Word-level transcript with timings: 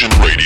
Vision 0.00 0.10
Radio. 0.24 0.37